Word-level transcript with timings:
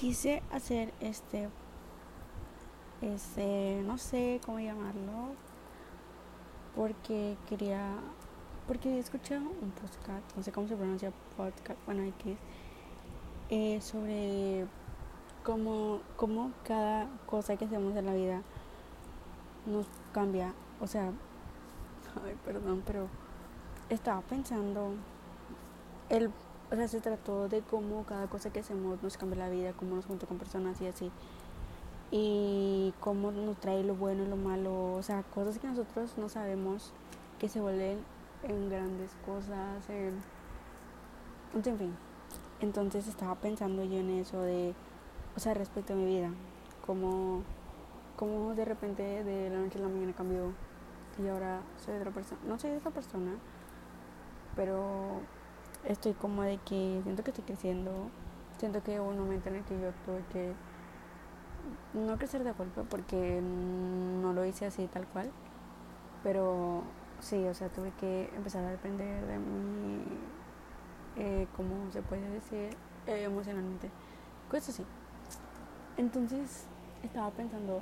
quise 0.00 0.42
hacer 0.50 0.94
este, 1.00 1.50
este, 3.02 3.82
no 3.84 3.98
sé 3.98 4.40
cómo 4.46 4.58
llamarlo, 4.58 5.34
porque 6.74 7.36
quería, 7.46 7.96
porque 8.66 8.96
he 8.96 8.98
escuchado 8.98 9.42
un 9.42 9.70
podcast, 9.72 10.34
no 10.34 10.42
sé 10.42 10.52
cómo 10.52 10.68
se 10.68 10.76
pronuncia 10.76 11.12
podcast, 11.36 11.78
bueno, 11.84 12.02
X, 12.04 12.38
eh, 13.50 13.78
sobre 13.82 14.64
cómo, 15.44 16.00
cómo 16.16 16.52
cada 16.64 17.06
cosa 17.26 17.58
que 17.58 17.66
hacemos 17.66 17.94
en 17.94 18.06
la 18.06 18.14
vida 18.14 18.40
nos 19.66 19.84
cambia, 20.14 20.54
o 20.80 20.86
sea, 20.86 21.12
ay, 22.24 22.38
perdón, 22.46 22.82
pero 22.86 23.06
estaba 23.90 24.22
pensando, 24.22 24.94
el, 26.08 26.30
o 26.70 26.76
sea, 26.76 26.88
se 26.88 27.00
trató 27.00 27.48
de 27.48 27.62
cómo 27.62 28.04
cada 28.04 28.28
cosa 28.28 28.52
que 28.52 28.60
hacemos 28.60 29.02
nos 29.02 29.16
cambia 29.16 29.40
la 29.40 29.48
vida, 29.48 29.72
cómo 29.72 29.96
nos 29.96 30.06
junta 30.06 30.26
con 30.26 30.38
personas 30.38 30.80
y 30.80 30.86
así, 30.86 31.10
y 32.10 32.94
cómo 33.00 33.32
nos 33.32 33.58
trae 33.58 33.82
lo 33.82 33.94
bueno 33.94 34.24
y 34.24 34.28
lo 34.28 34.36
malo, 34.36 34.94
o 34.94 35.02
sea, 35.02 35.22
cosas 35.22 35.58
que 35.58 35.66
nosotros 35.66 36.16
no 36.16 36.28
sabemos 36.28 36.92
que 37.38 37.48
se 37.48 37.60
vuelven 37.60 37.98
en 38.44 38.70
grandes 38.70 39.10
cosas, 39.26 39.88
en, 39.88 40.20
en 41.54 41.78
fin. 41.78 41.96
Entonces 42.60 43.08
estaba 43.08 43.34
pensando 43.36 43.82
yo 43.84 43.98
en 43.98 44.10
eso 44.10 44.40
de, 44.42 44.74
o 45.36 45.40
sea, 45.40 45.54
respecto 45.54 45.94
a 45.94 45.96
mi 45.96 46.04
vida, 46.04 46.30
como, 46.86 47.42
como 48.16 48.54
de 48.54 48.64
repente 48.64 49.24
de 49.24 49.50
la 49.50 49.58
noche 49.58 49.78
a 49.78 49.82
la 49.82 49.88
mañana 49.88 50.12
cambió 50.12 50.52
y 51.18 51.28
ahora 51.28 51.60
soy 51.84 51.96
otra 51.96 52.10
persona, 52.10 52.40
no 52.46 52.58
soy 52.58 52.70
esa 52.70 52.90
persona, 52.90 53.32
pero 54.56 55.20
estoy 55.84 56.12
como 56.14 56.42
de 56.42 56.58
que 56.58 57.00
siento 57.02 57.22
que 57.22 57.30
estoy 57.30 57.44
creciendo, 57.44 58.10
siento 58.58 58.82
que 58.82 59.00
hubo 59.00 59.10
un 59.10 59.18
momento 59.18 59.48
en 59.48 59.56
el 59.56 59.64
que 59.64 59.80
yo 59.80 59.90
tuve 60.04 60.22
que 60.32 60.52
no 61.94 62.16
crecer 62.18 62.44
de 62.44 62.52
golpe 62.52 62.82
porque 62.88 63.40
no 63.42 64.32
lo 64.32 64.44
hice 64.44 64.66
así 64.66 64.86
tal 64.86 65.06
cual, 65.08 65.30
pero 66.22 66.82
sí, 67.20 67.44
o 67.46 67.54
sea, 67.54 67.68
tuve 67.68 67.92
que 67.98 68.30
empezar 68.36 68.64
a 68.64 68.70
depender 68.70 69.26
de 69.26 69.38
mi, 69.38 70.04
eh, 71.16 71.46
¿cómo 71.56 71.90
se 71.90 72.02
puede 72.02 72.28
decir? 72.30 72.76
Eh, 73.06 73.24
emocionalmente, 73.24 73.90
cosas 74.50 74.70
así. 74.70 74.86
Entonces 75.96 76.66
estaba 77.02 77.30
pensando 77.30 77.80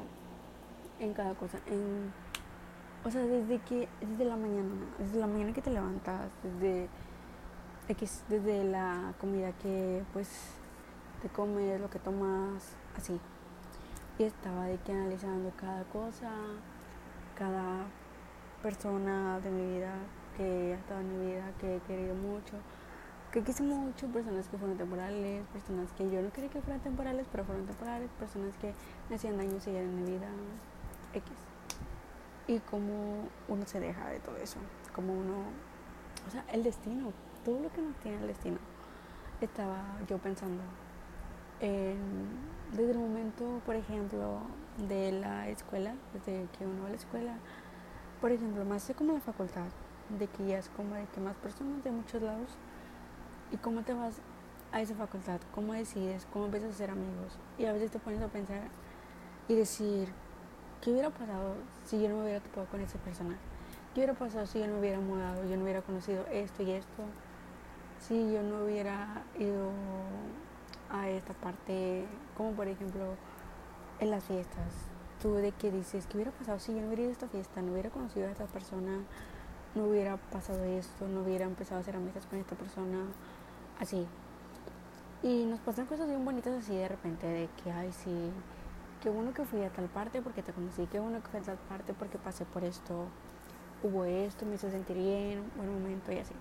en 1.01 1.13
cada 1.13 1.35
cosa, 1.35 1.59
en 1.67 2.13
o 3.05 3.11
sea, 3.11 3.23
desde 3.23 3.59
que, 3.61 3.89
desde 4.01 4.25
la 4.25 4.37
mañana, 4.37 4.75
desde 4.99 5.21
la 5.21 5.27
mañana 5.27 5.53
que 5.53 5.63
te 5.63 5.71
levantas, 5.71 6.29
desde, 6.43 6.89
desde 8.29 8.65
la 8.65 9.15
comida 9.19 9.53
que 9.63 10.03
pues 10.13 10.29
te 11.23 11.29
comes, 11.29 11.81
lo 11.81 11.89
que 11.89 11.99
tomas, 11.99 12.77
así. 12.97 13.19
Y 14.19 14.25
estaba 14.25 14.67
de 14.67 14.79
que 14.79 14.93
analizando 14.93 15.53
cada 15.57 15.85
cosa, 15.85 16.31
cada 17.37 17.87
persona 18.63 19.41
de 19.41 19.51
mi 19.51 19.77
vida 19.77 19.95
que 20.37 20.75
ha 20.75 20.77
estado 20.77 21.01
en 21.01 21.19
mi 21.19 21.33
vida, 21.33 21.51
que 21.59 21.77
he 21.77 21.81
querido 21.81 22.15
mucho, 22.15 22.55
que 23.33 23.43
quise 23.43 23.63
mucho, 23.63 24.07
personas 24.09 24.49
que 24.49 24.59
fueron 24.59 24.77
temporales, 24.77 25.45
personas 25.53 25.91
que 25.93 26.11
yo 26.11 26.21
no 26.21 26.31
quería 26.33 26.51
que 26.51 26.61
fueran 26.61 26.81
temporales, 26.81 27.27
pero 27.31 27.45
fueron 27.45 27.67
temporales, 27.67 28.11
personas 28.19 28.57
que 28.57 28.75
me 29.09 29.17
hacían 29.17 29.37
daño 29.37 29.57
y 29.57 29.61
siguen 29.61 29.85
en 29.85 30.05
mi 30.05 30.11
vida, 30.11 30.29
X 31.15 31.33
y 32.49 32.59
cómo 32.61 33.29
uno 33.47 33.67
se 33.67 33.79
deja 33.79 34.09
de 34.09 34.21
todo 34.21 34.37
eso, 34.39 34.59
como 34.95 35.13
uno, 35.13 35.45
o 36.27 36.31
sea, 36.31 36.45
el 36.51 36.65
destino, 36.65 37.13
todo 37.49 37.61
lo 37.63 37.73
que 37.73 37.81
nos 37.81 37.97
tiene 37.97 38.19
el 38.19 38.27
destino. 38.27 38.59
Estaba 39.41 39.83
yo 40.07 40.19
pensando 40.19 40.63
en, 41.61 41.97
desde 42.73 42.91
el 42.91 42.99
momento, 42.99 43.63
por 43.65 43.75
ejemplo, 43.75 44.41
de 44.87 45.13
la 45.13 45.49
escuela, 45.49 45.95
desde 46.13 46.47
que 46.59 46.67
uno 46.67 46.83
va 46.83 46.89
a 46.89 46.91
la 46.91 46.97
escuela, 46.97 47.39
por 48.21 48.33
ejemplo, 48.33 48.67
más 48.67 48.87
de 48.87 48.93
como 48.93 49.15
la 49.15 49.21
facultad, 49.21 49.69
de 50.19 50.27
que 50.27 50.47
ya 50.47 50.59
es 50.59 50.69
como 50.69 50.95
de 50.95 51.07
que 51.07 51.21
más 51.21 51.37
personas 51.37 51.83
de 51.83 51.91
muchos 51.91 52.21
lados, 52.21 52.51
y 53.51 53.57
cómo 53.57 53.81
te 53.83 53.95
vas 53.95 54.21
a 54.71 54.83
esa 54.83 54.95
facultad, 54.95 55.41
cómo 55.55 55.73
decides, 55.73 56.27
cómo 56.31 56.47
empiezas 56.47 56.75
a 56.75 56.77
ser 56.77 56.91
amigos, 56.91 57.39
y 57.57 57.65
a 57.65 57.73
veces 57.73 57.91
te 57.91 57.99
pones 57.99 58.21
a 58.21 58.29
pensar 58.29 58.61
y 59.49 59.55
decir, 59.55 60.13
¿Qué 60.83 60.93
hubiera 60.93 61.11
pasado 61.11 61.55
si 61.85 62.01
yo 62.01 62.09
no 62.09 62.17
me 62.17 62.23
hubiera 62.25 62.41
topado 62.41 62.67
con 62.69 62.81
esa 62.81 62.99
persona? 62.99 63.37
¿Qué 63.95 64.01
hubiera 64.01 64.15
pasado 64.15 64.47
si 64.47 64.61
yo 64.61 64.69
no 64.69 64.79
hubiera 64.79 65.01
mudado, 65.01 65.45
yo 65.49 65.57
no 65.57 65.65
hubiera 65.65 65.83
conocido 65.83 66.25
esto 66.31 66.63
y 66.63 66.71
esto? 66.71 67.03
Si 68.01 68.33
yo 68.33 68.43
no 68.43 68.65
hubiera 68.65 69.23
ido 69.39 69.71
a 70.91 71.09
esta 71.09 71.35
parte, 71.35 72.07
como 72.37 72.53
por 72.53 72.69
ejemplo 72.69 73.15
en 74.01 74.11
las 74.11 74.25
fiestas, 74.25 74.73
tú 75.21 75.35
de 75.35 75.53
que 75.53 75.71
dices, 75.71 76.07
¿qué 76.07 76.17
hubiera 76.17 76.31
pasado 76.33 76.59
si 76.59 76.75
yo 76.75 76.81
no 76.81 76.87
hubiera 76.87 77.03
ido 77.03 77.11
a 77.11 77.13
esta 77.13 77.29
fiesta, 77.29 77.61
no 77.61 77.73
hubiera 77.73 77.91
conocido 77.91 78.29
a 78.29 78.31
esta 78.31 78.47
persona, 78.47 79.01
no 79.75 79.85
hubiera 79.85 80.17
pasado 80.17 80.63
esto, 80.65 81.09
no 81.09 81.23
hubiera 81.23 81.45
empezado 81.45 81.79
a 81.79 81.81
hacer 81.81 81.97
amistades 81.97 82.27
con 82.27 82.39
esta 82.39 82.57
persona, 82.57 83.05
así. 83.81 84.07
Y 85.23 85.45
nos 85.47 85.59
pasan 85.61 85.87
cosas 85.87 86.07
bien 86.07 86.25
bonitas 86.25 86.55
así 86.55 86.77
de 86.77 86.89
repente, 86.89 87.27
de 87.27 87.49
que, 87.63 87.73
ay, 87.73 87.93
sí 87.93 88.33
qué 89.03 89.11
bueno 89.11 89.33
que 89.33 89.45
fui 89.45 89.63
a 89.63 89.71
tal 89.71 89.87
parte 89.87 90.23
porque 90.23 90.43
te 90.43 90.53
conocí, 90.53 90.87
qué 90.87 90.99
bueno 90.99 91.23
que 91.23 91.29
fui 91.29 91.41
a 91.41 91.43
tal 91.43 91.57
parte 91.69 91.95
porque 91.95 92.19
pasé 92.19 92.45
por 92.45 92.65
esto, 92.65 93.07
hubo 93.83 94.05
esto, 94.05 94.45
me 94.45 94.57
hizo 94.57 94.71
sentir 94.71 94.97
bien, 94.97 95.43
buen 95.57 95.73
momento 95.73 96.13
y 96.13 96.19
así. 96.19 96.35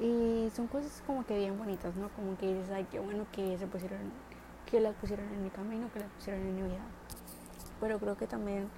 Y 0.00 0.50
son 0.54 0.68
cosas 0.68 1.02
como 1.06 1.24
que 1.26 1.36
bien 1.36 1.58
bonitas, 1.58 1.96
¿no? 1.96 2.08
Como 2.10 2.36
que 2.38 2.54
dices, 2.54 2.70
ay, 2.70 2.86
qué 2.90 3.00
bueno 3.00 3.26
que 3.32 3.58
se 3.58 3.66
pusieron, 3.66 3.98
que 4.66 4.80
las 4.80 4.94
pusieron 4.94 5.26
en 5.28 5.42
mi 5.42 5.50
camino, 5.50 5.90
que 5.92 6.00
las 6.00 6.10
pusieron 6.10 6.42
en 6.42 6.54
mi 6.54 6.62
vida. 6.62 6.84
Pero 7.80 7.98
creo 7.98 8.16
que 8.16 8.26
también 8.26 8.68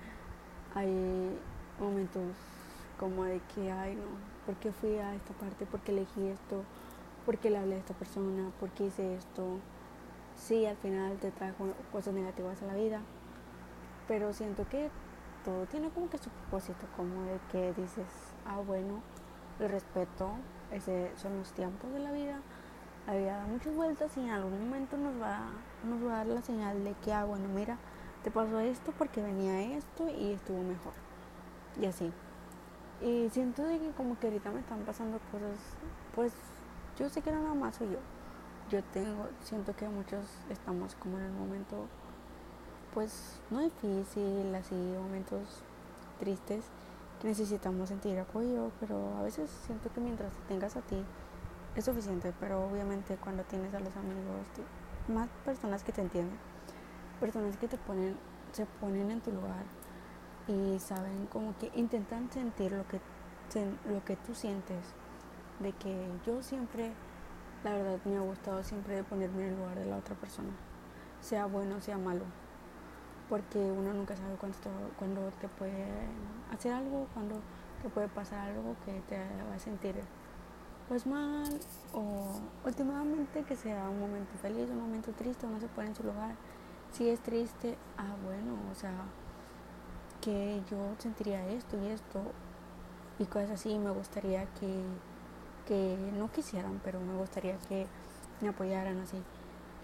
hay 0.74 1.38
momentos 1.78 2.22
como 2.98 3.24
de 3.24 3.40
que, 3.54 3.70
ay, 3.70 3.94
no, 3.94 4.02
¿por 4.46 4.56
qué 4.56 4.72
fui 4.72 4.96
a 4.96 5.14
esta 5.14 5.32
parte? 5.34 5.66
¿Por 5.66 5.80
qué 5.80 5.92
elegí 5.92 6.26
esto? 6.26 6.64
¿Por 7.26 7.38
qué 7.38 7.50
le 7.50 7.58
hablé 7.58 7.74
a 7.74 7.78
esta 7.78 7.94
persona? 7.94 8.50
¿Por 8.58 8.70
qué 8.70 8.86
hice 8.86 9.14
esto? 9.14 9.58
sí, 10.40 10.66
al 10.66 10.76
final 10.76 11.16
te 11.18 11.30
trae 11.30 11.52
cosas 11.92 12.14
negativas 12.14 12.62
a 12.62 12.66
la 12.66 12.74
vida, 12.74 13.00
pero 14.08 14.32
siento 14.32 14.66
que 14.68 14.90
todo 15.44 15.66
tiene 15.66 15.90
como 15.90 16.08
que 16.10 16.18
su 16.18 16.30
propósito, 16.30 16.86
como 16.96 17.22
de 17.22 17.38
que 17.52 17.72
dices, 17.74 18.06
ah, 18.46 18.60
bueno, 18.66 19.02
el 19.58 19.68
respeto, 19.68 20.32
ese 20.72 21.10
son 21.16 21.38
los 21.38 21.52
tiempos 21.52 21.92
de 21.92 22.00
la 22.00 22.12
vida, 22.12 22.40
la 23.06 23.14
vida 23.14 23.36
da 23.38 23.46
muchas 23.46 23.74
vueltas 23.74 24.16
y 24.16 24.20
en 24.20 24.30
algún 24.30 24.58
momento 24.58 24.96
nos 24.96 25.20
va, 25.20 25.40
nos 25.84 26.06
va 26.06 26.14
a 26.14 26.16
dar 26.18 26.26
la 26.26 26.42
señal 26.42 26.84
de 26.84 26.94
que, 27.04 27.12
ah, 27.12 27.24
bueno, 27.24 27.48
mira, 27.48 27.76
te 28.22 28.30
pasó 28.30 28.60
esto 28.60 28.92
porque 28.96 29.22
venía 29.22 29.76
esto 29.76 30.08
y 30.08 30.32
estuvo 30.32 30.62
mejor, 30.62 30.92
y 31.80 31.86
así. 31.86 32.12
Y 33.00 33.30
siento 33.30 33.62
que 33.62 33.92
como 33.96 34.18
que 34.18 34.26
ahorita 34.26 34.50
me 34.50 34.60
están 34.60 34.80
pasando 34.80 35.18
cosas, 35.32 35.58
pues 36.14 36.32
yo 36.98 37.08
sé 37.08 37.22
que 37.22 37.32
nada 37.32 37.54
más 37.54 37.76
soy 37.76 37.90
yo. 37.92 37.98
Yo 38.68 38.84
tengo, 38.92 39.28
siento 39.40 39.74
que 39.74 39.88
muchos 39.88 40.24
estamos 40.50 40.94
como 40.96 41.18
en 41.18 41.24
el 41.24 41.32
momento, 41.32 41.86
pues 42.92 43.40
no 43.50 43.60
difícil, 43.60 44.54
así, 44.54 44.74
momentos 44.74 45.62
tristes, 46.20 46.66
necesitamos 47.22 47.88
sentir 47.88 48.18
apoyo, 48.18 48.70
pero 48.80 49.16
a 49.18 49.22
veces 49.22 49.50
siento 49.66 49.92
que 49.92 50.00
mientras 50.00 50.32
te 50.32 50.40
tengas 50.48 50.76
a 50.76 50.80
ti 50.82 51.04
es 51.74 51.84
suficiente, 51.84 52.32
pero 52.40 52.66
obviamente 52.66 53.16
cuando 53.16 53.42
tienes 53.44 53.72
a 53.74 53.80
los 53.80 53.94
amigos, 53.96 54.46
más 55.08 55.28
personas 55.44 55.84
que 55.84 55.92
te 55.92 56.00
entienden, 56.00 56.36
personas 57.20 57.56
que 57.56 57.68
te 57.68 57.76
ponen, 57.76 58.16
se 58.52 58.66
ponen 58.66 59.10
en 59.10 59.20
tu 59.20 59.32
lugar 59.32 59.64
y 60.48 60.78
saben 60.78 61.26
como 61.26 61.56
que 61.58 61.70
intentan 61.74 62.30
sentir 62.30 62.72
lo 62.72 62.86
que, 62.88 63.00
lo 63.88 64.04
que 64.04 64.16
tú 64.16 64.34
sientes, 64.34 64.94
de 65.60 65.72
que 65.72 66.08
yo 66.26 66.42
siempre 66.42 66.92
la 67.62 67.72
verdad 67.72 67.98
me 68.04 68.16
ha 68.16 68.20
gustado 68.20 68.62
siempre 68.64 69.04
ponerme 69.04 69.42
en 69.42 69.48
el 69.50 69.56
lugar 69.56 69.78
de 69.78 69.84
la 69.84 69.98
otra 69.98 70.14
persona, 70.14 70.50
sea 71.20 71.46
bueno, 71.46 71.80
sea 71.80 71.98
malo, 71.98 72.24
porque 73.30 73.58
uno 73.58 73.94
nunca 73.94 74.14
sabe 74.16 74.34
cuándo 74.98 75.30
te, 75.30 75.46
te 75.46 75.48
puede 75.48 75.86
hacer 76.52 76.72
algo, 76.72 77.06
cuando 77.14 77.36
te 77.82 77.88
puede 77.88 78.08
pasar 78.08 78.50
algo 78.50 78.76
que 78.84 79.00
te 79.08 79.16
va 79.48 79.54
a 79.54 79.58
sentir 79.58 79.94
pues 80.88 81.06
mal 81.06 81.48
o 81.94 82.40
últimamente 82.66 83.44
que 83.44 83.56
sea 83.56 83.88
un 83.88 84.00
momento 84.00 84.36
feliz, 84.42 84.68
un 84.68 84.80
momento 84.80 85.12
triste, 85.12 85.46
uno 85.46 85.60
se 85.60 85.68
pone 85.68 85.88
en 85.88 85.94
su 85.94 86.02
lugar. 86.02 86.34
Si 86.90 87.08
es 87.08 87.20
triste, 87.20 87.78
ah 87.96 88.16
bueno, 88.24 88.58
o 88.70 88.74
sea, 88.74 88.92
que 90.20 90.60
yo 90.68 90.76
sentiría 90.98 91.46
esto 91.48 91.78
y 91.80 91.86
esto 91.86 92.20
y 93.20 93.24
cosas 93.26 93.52
así, 93.52 93.78
me 93.78 93.90
gustaría 93.90 94.44
que 94.54 94.82
que 95.70 95.96
no 96.18 96.28
quisieran, 96.32 96.80
pero 96.82 96.98
me 96.98 97.16
gustaría 97.16 97.56
que 97.68 97.86
me 98.40 98.48
apoyaran 98.48 98.98
así. 98.98 99.22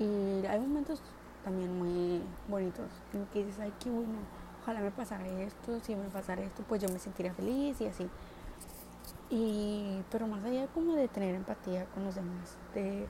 Y 0.00 0.44
hay 0.46 0.58
momentos 0.58 1.00
también 1.46 1.78
muy 1.78 2.20
bonitos 2.48 2.90
en 3.12 3.25
que 3.26 3.44
dices, 3.44 3.60
ay, 3.60 3.72
qué 3.78 3.88
bueno, 3.88 4.19
ojalá 4.62 4.81
me 4.81 4.90
pasara 4.90 5.25
esto, 5.28 5.78
si 5.78 5.94
me 5.94 6.08
pasara 6.08 6.43
esto, 6.43 6.64
pues 6.69 6.82
yo 6.82 6.88
me 6.88 6.98
sentiría 6.98 7.32
feliz 7.34 7.81
y 7.81 7.87
así. 7.87 8.10
Y, 9.31 10.02
pero 10.10 10.26
más 10.26 10.44
allá 10.44 10.66
como 10.75 10.94
de 10.94 11.06
tener 11.06 11.37
empatía 11.37 11.84
con 11.94 12.02
los 12.02 12.16
demás, 12.16 12.58
de, 12.75 13.06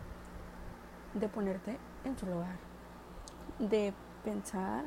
de 1.14 1.28
ponerte 1.28 1.78
en 2.04 2.18
su 2.18 2.26
lugar, 2.26 2.58
de 3.58 3.94
pensar, 4.22 4.84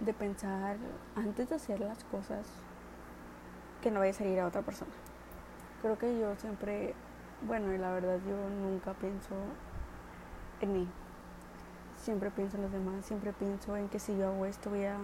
de 0.00 0.12
pensar 0.12 0.76
antes 1.16 1.48
de 1.48 1.54
hacer 1.54 1.80
las 1.80 2.04
cosas 2.04 2.46
que 3.80 3.90
no 3.90 4.00
vaya 4.00 4.10
a 4.10 4.16
salir 4.16 4.38
a 4.38 4.46
otra 4.46 4.60
persona. 4.60 4.92
Creo 5.80 5.96
que 5.96 6.18
yo 6.18 6.36
siempre, 6.36 6.94
bueno, 7.46 7.72
y 7.72 7.78
la 7.78 7.90
verdad 7.90 8.18
yo 8.28 8.36
nunca 8.50 8.92
pienso 8.92 9.34
en 10.60 10.72
mí. 10.74 10.88
Siempre 12.04 12.30
pienso 12.30 12.58
en 12.58 12.64
los 12.64 12.70
demás, 12.72 13.06
siempre 13.06 13.32
pienso 13.32 13.74
en 13.78 13.88
que 13.88 13.98
si 13.98 14.14
yo 14.14 14.28
hago 14.28 14.44
esto 14.44 14.68
voy 14.68 14.84
a 14.84 14.98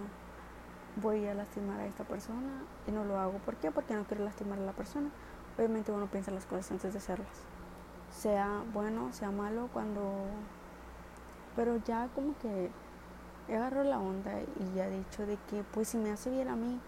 voy 0.97 1.25
a 1.25 1.33
lastimar 1.33 1.79
a 1.79 1.87
esta 1.87 2.03
persona 2.03 2.61
y 2.85 2.91
no 2.91 3.03
lo 3.03 3.19
hago. 3.19 3.39
¿Por 3.39 3.55
qué? 3.55 3.71
Porque 3.71 3.95
no 3.95 4.03
quiero 4.03 4.23
lastimar 4.23 4.59
a 4.59 4.61
la 4.61 4.73
persona. 4.73 5.09
Obviamente 5.57 5.91
uno 5.91 6.05
piensa 6.11 6.29
las 6.29 6.45
cosas 6.45 6.69
antes 6.69 6.93
de 6.93 6.99
hacerlas. 6.99 7.41
Sea 8.15 8.61
bueno, 8.71 9.11
sea 9.13 9.31
malo, 9.31 9.67
cuando... 9.73 10.13
Pero 11.55 11.77
ya 11.77 12.07
como 12.13 12.37
que 12.37 12.69
he 13.47 13.55
agarrado 13.55 13.83
la 13.83 13.97
onda 13.97 14.39
y 14.39 14.75
ya 14.75 14.85
he 14.85 14.91
dicho 14.91 15.25
de 15.25 15.39
que 15.49 15.63
pues 15.73 15.87
si 15.87 15.97
me 15.97 16.11
hace 16.11 16.29
bien 16.29 16.49
a 16.49 16.55
mí, 16.55 16.79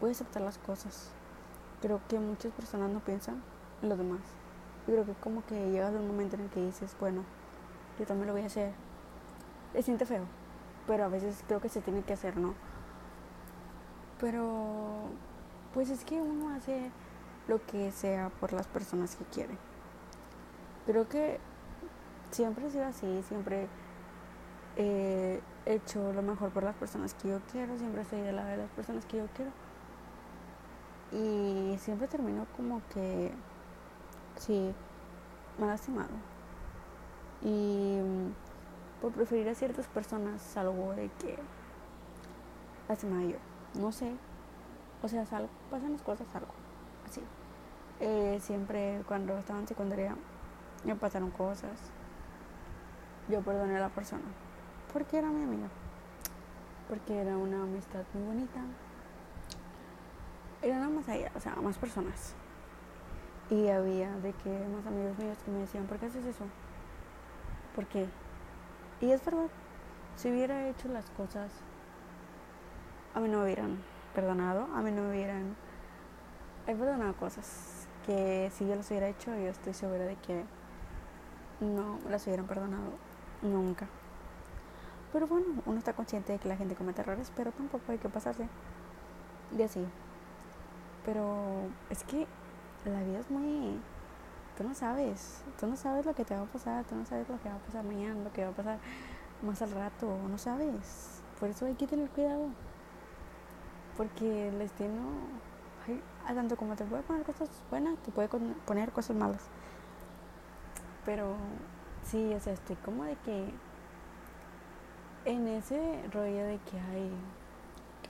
voy 0.00 0.10
a 0.10 0.12
aceptar 0.12 0.42
las 0.42 0.58
cosas. 0.58 1.10
Creo 1.82 2.00
que 2.06 2.20
muchas 2.20 2.52
personas 2.52 2.88
no 2.92 3.00
piensan 3.00 3.42
en 3.82 3.88
los 3.88 3.98
demás. 3.98 4.20
Yo 4.86 4.92
creo 4.92 5.06
que 5.06 5.14
como 5.14 5.44
que 5.44 5.72
llegas 5.72 5.92
a 5.92 5.98
un 5.98 6.06
momento 6.06 6.36
en 6.36 6.42
el 6.42 6.50
que 6.50 6.64
dices, 6.64 6.94
bueno, 7.00 7.24
yo 7.98 8.06
también 8.06 8.28
lo 8.28 8.32
voy 8.32 8.42
a 8.42 8.46
hacer. 8.46 8.89
Se 9.72 9.82
siente 9.82 10.04
feo, 10.04 10.24
pero 10.86 11.04
a 11.04 11.08
veces 11.08 11.44
creo 11.46 11.60
que 11.60 11.68
se 11.68 11.80
tiene 11.80 12.02
que 12.02 12.12
hacer, 12.12 12.36
¿no? 12.36 12.54
Pero 14.20 15.04
pues 15.72 15.90
es 15.90 16.04
que 16.04 16.20
uno 16.20 16.50
hace 16.54 16.90
lo 17.48 17.64
que 17.66 17.90
sea 17.92 18.30
por 18.40 18.52
las 18.52 18.66
personas 18.66 19.16
que 19.16 19.24
quiere. 19.24 19.56
Creo 20.86 21.08
que 21.08 21.38
siempre 22.30 22.66
he 22.66 22.70
sido 22.70 22.86
así, 22.86 23.22
siempre 23.28 23.68
he 24.76 25.40
hecho 25.66 26.12
lo 26.12 26.22
mejor 26.22 26.50
por 26.50 26.64
las 26.64 26.74
personas 26.74 27.14
que 27.14 27.28
yo 27.28 27.40
quiero, 27.52 27.78
siempre 27.78 28.02
estoy 28.02 28.20
de 28.20 28.32
lado 28.32 28.48
de 28.48 28.56
las 28.56 28.70
personas 28.70 29.04
que 29.06 29.18
yo 29.18 29.26
quiero. 29.34 29.52
Y 31.12 31.76
siempre 31.78 32.06
termino 32.06 32.46
como 32.56 32.82
que, 32.92 33.32
sí, 34.36 34.72
me 35.58 35.64
ha 35.64 35.68
lastimado. 35.68 36.10
Y 37.42 37.98
por 39.00 39.12
preferir 39.12 39.48
a 39.48 39.54
ciertas 39.54 39.86
personas 39.86 40.56
algo 40.56 40.92
de 40.94 41.08
que 41.20 41.38
lastimada 42.88 43.24
yo 43.24 43.36
no 43.74 43.92
sé, 43.92 44.12
o 45.02 45.08
sea, 45.08 45.24
salgo, 45.26 45.48
pasan 45.70 45.92
las 45.92 46.02
cosas, 46.02 46.26
algo, 46.34 46.52
así. 47.06 47.22
Eh, 48.00 48.38
siempre 48.40 49.02
cuando 49.06 49.36
estaba 49.38 49.60
en 49.60 49.68
secundaria 49.68 50.16
me 50.84 50.94
pasaron 50.96 51.30
cosas. 51.30 51.78
Yo 53.28 53.42
perdoné 53.42 53.76
a 53.76 53.80
la 53.80 53.88
persona 53.90 54.24
porque 54.92 55.18
era 55.18 55.28
mi 55.28 55.44
amiga, 55.44 55.68
porque 56.88 57.20
era 57.20 57.36
una 57.36 57.62
amistad 57.62 58.02
muy 58.12 58.24
bonita. 58.24 58.60
Era 60.62 60.76
nada 60.76 60.90
más 60.90 61.08
allá, 61.08 61.30
o 61.34 61.40
sea, 61.40 61.54
más 61.56 61.78
personas. 61.78 62.34
Y 63.50 63.68
había 63.68 64.10
de 64.16 64.32
que 64.32 64.50
más 64.68 64.86
amigos 64.86 65.16
míos 65.18 65.38
que 65.44 65.50
me 65.50 65.60
decían, 65.60 65.86
¿por 65.86 65.98
qué 65.98 66.06
haces 66.06 66.24
eso? 66.24 66.44
¿Por 67.74 67.86
qué? 67.86 68.08
Y 69.00 69.12
es 69.12 69.24
verdad, 69.24 69.48
si 70.16 70.30
hubiera 70.30 70.68
hecho 70.68 70.88
las 70.88 71.08
cosas 71.10 71.50
a 73.14 73.20
mí 73.20 73.28
no 73.28 73.38
me 73.38 73.44
hubieran 73.44 73.78
perdonado, 74.14 74.68
a 74.74 74.82
mí 74.82 74.90
no 74.90 75.02
me 75.02 75.10
hubieran... 75.10 75.56
He 76.66 76.74
perdonado 76.74 77.14
cosas 77.14 77.88
que 78.06 78.50
si 78.54 78.66
yo 78.66 78.76
las 78.76 78.88
hubiera 78.90 79.08
hecho, 79.08 79.34
yo 79.34 79.48
estoy 79.48 79.74
segura 79.74 80.04
de 80.04 80.16
que 80.16 80.44
no 81.60 81.98
las 82.08 82.26
hubieran 82.26 82.46
perdonado 82.46 82.92
nunca. 83.42 83.86
Pero 85.12 85.26
bueno, 85.26 85.46
uno 85.66 85.78
está 85.78 85.92
consciente 85.94 86.32
de 86.32 86.38
que 86.38 86.48
la 86.48 86.56
gente 86.56 86.74
comete 86.74 87.00
errores, 87.00 87.32
pero 87.34 87.50
tampoco 87.50 87.90
hay 87.90 87.98
que 87.98 88.08
pasarse 88.08 88.48
de 89.50 89.64
así. 89.64 89.84
Pero 91.04 91.68
es 91.88 92.04
que 92.04 92.26
la 92.84 93.02
vida 93.02 93.18
es 93.18 93.30
muy... 93.30 93.80
Tú 94.60 94.68
no 94.68 94.74
sabes, 94.74 95.42
tú 95.58 95.66
no 95.66 95.74
sabes 95.74 96.04
lo 96.04 96.14
que 96.14 96.22
te 96.22 96.34
va 96.34 96.42
a 96.42 96.44
pasar, 96.44 96.84
tú 96.84 96.94
no 96.94 97.06
sabes 97.06 97.26
lo 97.30 97.40
que 97.40 97.48
va 97.48 97.54
a 97.54 97.58
pasar 97.60 97.82
mañana, 97.82 98.22
lo 98.22 98.30
que 98.30 98.44
va 98.44 98.50
a 98.50 98.54
pasar 98.54 98.78
más 99.40 99.62
al 99.62 99.70
rato, 99.70 100.18
no 100.28 100.36
sabes. 100.36 101.22
Por 101.38 101.48
eso 101.48 101.64
hay 101.64 101.76
que 101.76 101.86
tener 101.86 102.10
cuidado 102.10 102.48
porque 103.96 104.48
el 104.48 104.58
destino, 104.58 105.00
tanto 106.26 106.58
como 106.58 106.76
te 106.76 106.84
puede 106.84 107.02
poner 107.04 107.22
cosas 107.22 107.48
buenas, 107.70 107.96
te 108.02 108.12
puede 108.12 108.28
poner 108.28 108.92
cosas 108.92 109.16
malas. 109.16 109.48
Pero 111.06 111.36
sí, 112.04 112.34
o 112.34 112.40
sea, 112.40 112.52
estoy 112.52 112.76
como 112.76 113.04
de 113.04 113.16
que 113.16 113.54
en 115.24 115.48
ese 115.48 116.06
rollo 116.12 116.44
de 116.44 116.58
que 116.70 116.78
hay, 116.78 117.10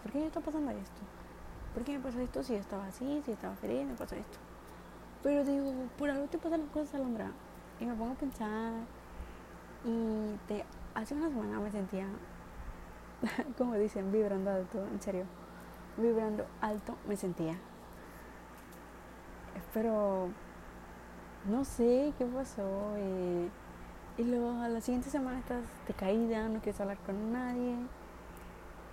¿por 0.03 0.11
qué 0.11 0.19
me 0.19 0.27
está 0.27 0.41
pasando 0.41 0.73
esto? 0.73 1.01
¿Por 1.75 1.85
qué 1.85 1.97
me 1.97 2.01
pasó 2.01 2.19
esto 2.19 2.43
si 2.43 2.57
estaba 2.57 2.87
así, 2.87 3.23
si 3.25 3.31
estaba 3.31 3.55
feliz, 3.55 3.87
me 3.87 3.95
pasó 3.95 4.17
esto? 4.17 4.50
Pero 5.23 5.45
digo, 5.45 5.73
por 5.99 6.11
algo 6.11 6.27
te 6.27 6.39
pasan 6.39 6.61
las 6.61 6.71
cosas, 6.71 6.95
Alondra. 6.95 7.31
Y 7.79 7.87
me 7.87 7.95
pongo 7.95 8.13
a 8.13 8.17
pensar. 8.17 8.73
Y 9.85 10.37
te, 10.49 10.65
hace 10.95 11.15
una 11.15 11.29
semana 11.29 11.59
me 11.61 11.71
sentía, 11.71 12.07
como 13.59 13.75
dicen, 13.75 14.13
vibrando 14.13 14.51
todo, 14.73 14.87
en 14.87 15.01
serio 15.01 15.25
vibrando 15.97 16.47
alto 16.61 16.97
me 17.07 17.17
sentía. 17.17 17.57
Pero 19.73 20.29
no 21.49 21.65
sé 21.65 22.13
qué 22.19 22.25
pasó. 22.27 22.95
Eh, 22.97 23.49
y 24.19 24.25
luego 24.25 24.51
a 24.61 24.69
la 24.69 24.81
siguiente 24.81 25.11
semana 25.11 25.39
estás 25.39 25.65
de 25.87 25.95
caída, 25.95 26.49
no 26.49 26.61
quieres 26.61 26.81
hablar 26.81 26.99
con 26.99 27.33
nadie. 27.33 27.77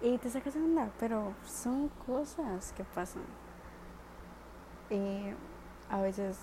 Y 0.02 0.18
te 0.20 0.30
sacas 0.30 0.56
a 0.56 0.60
andar, 0.60 0.92
pero 1.00 1.34
son 1.46 1.90
cosas 2.06 2.72
que 2.74 2.84
pasan. 2.84 3.24
Y 4.90 5.34
a 5.90 6.02
veces 6.02 6.38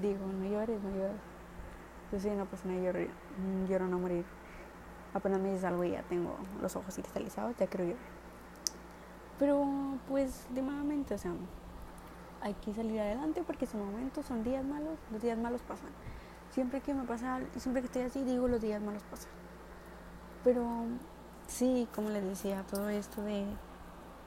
digo, 0.00 0.26
no 0.26 0.48
llores, 0.48 0.82
no 0.82 0.90
llores. 0.90 1.20
Yo 2.10 2.20
sí, 2.20 2.30
no 2.30 2.44
pasa 2.46 2.68
nada, 2.68 2.80
lloro, 2.80 3.00
lloro 3.68 3.86
no 3.86 3.98
morir. 3.98 4.24
Apenas 5.14 5.40
me 5.40 5.52
dices 5.52 5.70
y 5.84 5.90
ya 5.90 6.02
tengo 6.02 6.36
los 6.60 6.76
ojos 6.76 6.94
cristalizados, 6.94 7.56
ya 7.56 7.66
creo 7.66 7.86
llorar. 7.86 8.02
Pero 9.38 9.66
pues 10.08 10.46
últimamente, 10.50 11.14
o 11.14 11.18
sea, 11.18 11.32
hay 12.42 12.54
que 12.54 12.74
salir 12.74 13.00
adelante 13.00 13.42
porque 13.46 13.66
son 13.66 13.84
momentos, 13.84 14.26
son 14.26 14.42
días 14.42 14.64
malos, 14.64 14.98
los 15.10 15.22
días 15.22 15.38
malos 15.38 15.62
pasan. 15.62 15.90
Siempre 16.50 16.80
que 16.80 16.92
me 16.92 17.04
pasa, 17.04 17.40
siempre 17.56 17.82
que 17.82 17.86
estoy 17.86 18.02
así, 18.02 18.24
digo 18.24 18.48
los 18.48 18.60
días 18.60 18.82
malos 18.82 19.02
pasan. 19.04 19.30
Pero 20.44 20.64
sí, 21.46 21.88
como 21.94 22.10
les 22.10 22.24
decía, 22.24 22.64
todo 22.70 22.88
esto 22.88 23.22
de 23.22 23.46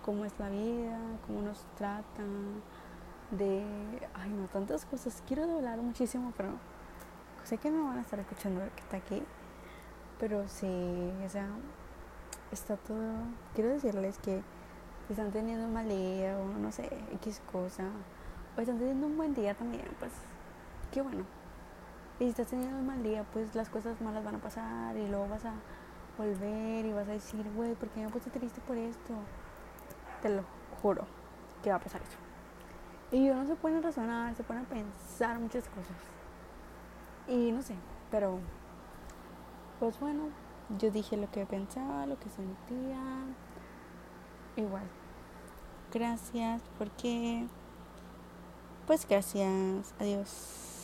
cómo 0.03 0.25
es 0.25 0.33
la 0.39 0.49
vida, 0.49 0.97
cómo 1.27 1.41
nos 1.41 1.65
tratan, 1.75 2.61
de, 3.31 3.63
ay 4.13 4.29
no, 4.29 4.47
tantas 4.47 4.85
cosas. 4.85 5.23
Quiero 5.27 5.43
hablar 5.43 5.79
muchísimo, 5.79 6.33
pero 6.37 6.49
sé 7.43 7.57
que 7.57 7.71
me 7.71 7.81
van 7.81 7.97
a 7.97 8.01
estar 8.01 8.19
escuchando 8.19 8.61
que 8.75 8.81
está 8.81 8.97
aquí. 8.97 9.23
Pero 10.19 10.47
sí, 10.47 11.11
o 11.25 11.29
sea, 11.29 11.47
está 12.51 12.77
todo. 12.77 13.13
Quiero 13.53 13.69
decirles 13.71 14.17
que 14.19 14.41
si 15.07 15.13
están 15.13 15.31
teniendo 15.31 15.65
un 15.65 15.73
mal 15.73 15.87
día 15.87 16.37
o 16.37 16.45
no 16.45 16.71
sé, 16.71 16.89
X 17.13 17.41
cosa, 17.51 17.83
o 18.57 18.61
están 18.61 18.77
teniendo 18.77 19.07
un 19.07 19.17
buen 19.17 19.33
día 19.33 19.53
también, 19.53 19.85
pues 19.99 20.11
qué 20.91 21.01
bueno. 21.01 21.25
Y 22.19 22.23
si 22.25 22.29
estás 22.29 22.47
teniendo 22.47 22.77
un 22.77 22.87
mal 22.87 23.03
día, 23.03 23.25
pues 23.33 23.53
las 23.55 23.69
cosas 23.69 23.99
malas 24.01 24.23
van 24.23 24.35
a 24.35 24.39
pasar 24.39 24.95
y 24.95 25.07
luego 25.07 25.27
vas 25.27 25.45
a 25.45 25.53
volver 26.17 26.85
y 26.85 26.93
vas 26.93 27.07
a 27.09 27.11
decir, 27.11 27.45
güey, 27.55 27.75
¿por 27.75 27.89
qué 27.89 28.01
me 28.01 28.09
puse 28.09 28.29
triste 28.29 28.61
por 28.61 28.77
esto? 28.77 29.13
Te 30.21 30.29
lo 30.29 30.43
juro 30.81 31.05
que 31.61 31.69
va 31.69 31.75
a 31.75 31.79
pasar 31.79 32.01
eso. 32.01 32.24
Y 33.11 33.27
yo 33.27 33.35
no 33.35 33.45
se 33.45 33.55
pueden 33.55 33.83
razonar, 33.83 34.35
se 34.35 34.43
pueden 34.43 34.65
pensar 34.65 35.39
muchas 35.39 35.65
cosas. 35.69 35.97
Y 37.27 37.51
no 37.51 37.61
sé, 37.61 37.75
pero 38.11 38.39
pues 39.79 39.99
bueno, 39.99 40.23
yo 40.79 40.91
dije 40.91 41.17
lo 41.17 41.29
que 41.31 41.45
pensaba, 41.45 42.05
lo 42.05 42.17
que 42.19 42.29
sentía 42.29 42.99
igual. 44.55 44.87
Gracias 45.93 46.61
porque... 46.77 47.45
Pues 48.87 49.07
gracias. 49.07 49.93
Adiós. 49.99 50.74